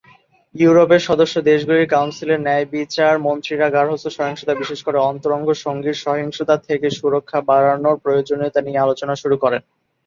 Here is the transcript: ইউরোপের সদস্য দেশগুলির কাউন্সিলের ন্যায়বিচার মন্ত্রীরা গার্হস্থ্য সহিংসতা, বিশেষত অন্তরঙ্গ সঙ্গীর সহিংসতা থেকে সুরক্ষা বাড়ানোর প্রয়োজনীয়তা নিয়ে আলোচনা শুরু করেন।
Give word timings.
ইউরোপের 0.55 1.01
সদস্য 1.07 1.35
দেশগুলির 1.49 1.91
কাউন্সিলের 1.93 2.43
ন্যায়বিচার 2.43 3.13
মন্ত্রীরা 3.19 3.67
গার্হস্থ্য 3.69 4.11
সহিংসতা, 4.17 4.53
বিশেষত 4.53 4.87
অন্তরঙ্গ 5.09 5.47
সঙ্গীর 5.65 5.97
সহিংসতা 6.05 6.55
থেকে 6.67 6.87
সুরক্ষা 6.91 7.39
বাড়ানোর 7.49 8.01
প্রয়োজনীয়তা 8.03 8.59
নিয়ে 8.61 8.83
আলোচনা 8.85 9.13
শুরু 9.15 9.35
করেন। 9.43 9.61